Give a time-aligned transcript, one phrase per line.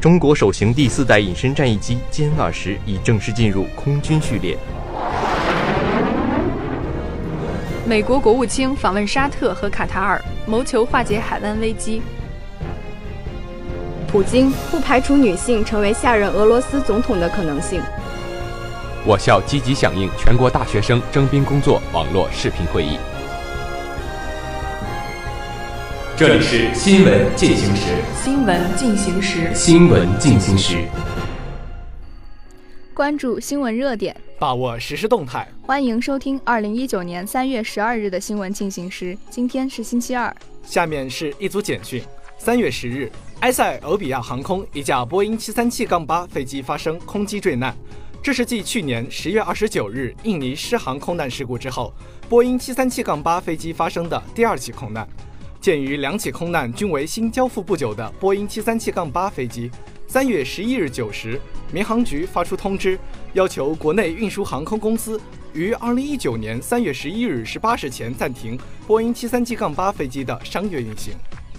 [0.00, 4.56] 中国首型第四代隐身战役机歼二十已正式进入空军序列。
[7.84, 12.00] 美国国务卿访问沙特和卡塔尔，谋求化解海湾危机。
[14.06, 17.82] 普京不排除女性成为下任俄罗斯总统的可能性。
[19.04, 22.98] 我校积极响应全国大学生征兵工作网络视频会议。
[26.18, 27.94] 这里是新闻进行时。
[28.24, 29.54] 新闻进行时。
[29.54, 30.84] 新闻进行时。
[32.92, 35.46] 关注新闻热点，把握实时动态。
[35.62, 39.16] 欢迎收听二零一九年三月十二日的新闻进行时。
[39.30, 40.34] 今天是星期二。
[40.64, 42.02] 下面是一组简讯。
[42.36, 47.72] 三月十日，埃塞俄比亚航空一架波音七三七杠八飞机发生空机坠难，
[48.20, 51.94] 这是继去年十月二十九日印尼失航空难事故之后，
[52.28, 55.08] 波音七三七杠八飞机发生的第二起空难。
[55.68, 59.70] 鉴于两起空难均为新交付不久的波音七三七杠八飞机，
[60.06, 61.38] 三月十一日九时，
[61.70, 62.98] 民航局发出通知，
[63.34, 65.20] 要求国内运输航空公司
[65.52, 71.12] 于二零一九年三月十一日十八时前暂停波音七三七杠八飞机的商业运行。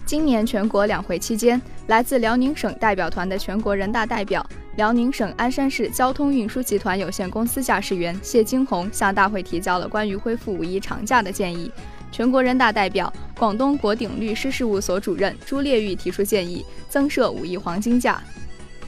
[0.08, 4.44] 今年全国两会期间，来自辽宁省代表团的全国人大代表、
[4.78, 11.72] 辽宁省鞍山市交通运输集团有限公司驾驶员谢金红向大会提交了关于恢复五一长假的建议。
[12.12, 18.22] 全国人大代表、广东国鼎律师事务所主任朱烈玉提出建议，增设五亿黄金价。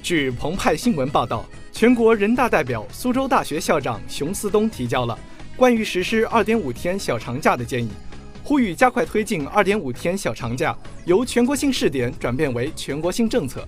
[0.04, 5.18] 据澎湃新闻报道，全国人大代表、苏州大学校长熊思东提交了
[5.56, 7.90] 关于实施二点五天小长假的建议，
[8.44, 13.66] 呼吁加快推进二点五天小长假由全国性试点转变为全国性政策。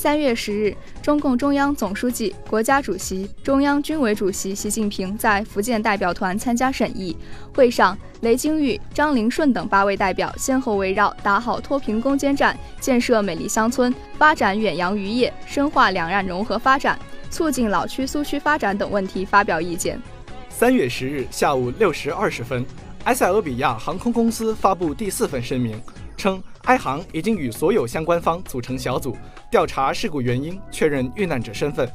[0.00, 7.14] 三月十日，中共中央总书记、国家主席、中央军委主席习近平在福建代表团参加审议
[7.52, 20.00] 会上，雷金玉、张灵顺等八位代表先后围绕打好脱贫攻坚战、建设美丽乡村、发展远洋渔业、深化两岸融合发展、促进老区苏区发展等问题发表意见。
[20.48, 22.64] 三月十日下午六时二十分，
[23.04, 25.80] 埃塞俄比亚航空公司发布第四份声明。
[26.18, 29.16] 称，埃航已经与所有相关方组成小组
[29.50, 31.90] 调查事故原因，确认遇难者身份。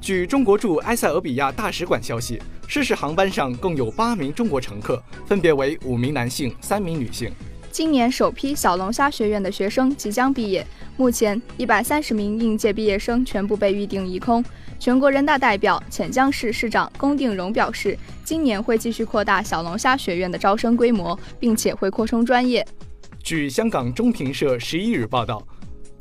[0.00, 7.30] 据中国驻埃塞俄比亚大使馆消息，失事航班上共有八名中国乘客，分别为五名男性、三名女性。
[7.70, 10.66] 今年首批小龙虾学院的学生即将毕业，
[10.96, 14.44] 目前一百三十名应届毕业生全部被预定一空。
[14.78, 22.64] 全国人大代表、潜江市市长龚定荣表示，今年会继续扩大小龙虾学院的招生规模，并且会扩充专业。
[23.20, 25.44] 据香港中评社十一日报道，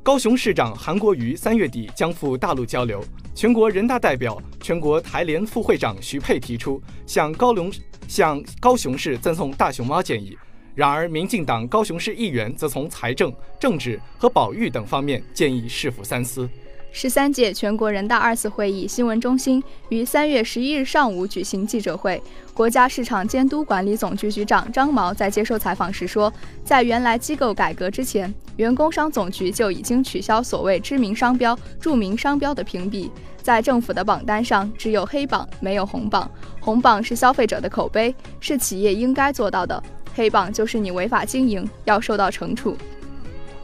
[0.04, 3.04] 高雄市长韩国瑜三月底将赴大陆交流。
[3.34, 7.72] 全国人大代表、全国台联副会长徐沛提出向高雄
[8.08, 10.38] 向高雄市赠送大熊猫建议，
[10.76, 16.48] 然而民进党高雄市议员则从财政、政治和保育等方面建议市府三思。
[16.92, 22.22] 十三届全国人大二次会议新闻中心于三月十一日上午举行记者会。
[22.54, 26.32] 国家市场监督管理总局局长张毛在接受采访时说，
[26.64, 33.12] 在原来机构改革之前，原工商总局就已经取消所谓知名商标、著名商标的评比，
[33.44, 36.30] 在政府的榜单上只有黑榜没有红榜。
[36.60, 39.80] 红榜是消费者的口碑，是企业应该做到的；
[40.16, 42.76] 黑榜就是你违法经营，要受到惩处。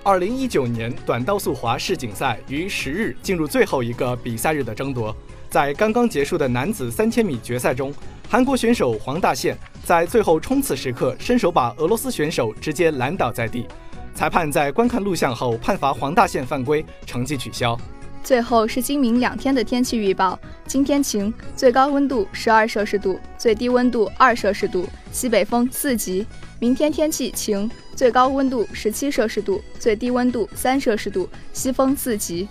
[0.05, 5.15] 二零一九年短道速滑世锦赛于十日进入最后一个比赛日的争夺。
[5.49, 7.93] 在刚刚结束的男子三千米决赛中，
[8.29, 13.65] 韩国选手黄大宪在最后冲刺时刻伸手把俄罗斯选手直接拦倒在地。
[14.13, 17.79] 裁判在观看录像后判罚黄大宪犯规，成绩取消。
[18.23, 26.25] 最后是今明两天的天气预报：今天晴，最高温度十二摄氏度，最低温度二摄氏度，西北风四级。
[26.59, 32.47] 明天天气晴，最高温度十七摄氏度，最低温度三摄氏度，西风四级。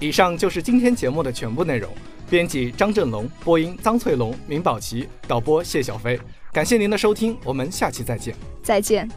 [0.00, 1.88] 以上就是今天节目的全部内容。
[2.28, 6.18] 编辑张振龙，播音张翠龙、明宝琪，导播谢小飞。
[6.52, 8.34] 感谢您的收听，我们下期再见。
[8.62, 9.08] 再见。